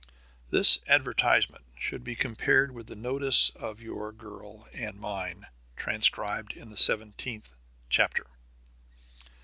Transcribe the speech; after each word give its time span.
This 0.49 0.79
advertisement 0.87 1.63
should 1.77 2.03
be 2.03 2.15
compared 2.15 2.71
with 2.71 2.87
the 2.87 2.95
notice 2.95 3.51
of 3.51 3.83
Your 3.83 4.11
Girl 4.11 4.67
and 4.73 4.99
Mine 4.99 5.45
transcribed 5.75 6.53
in 6.53 6.69
the 6.69 6.75
seventeenth 6.75 7.53
chapter. 7.87 8.25